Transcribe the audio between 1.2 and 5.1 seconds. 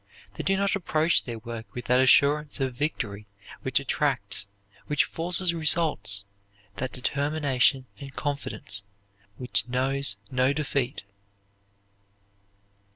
their work with that assurance of victory which attracts, which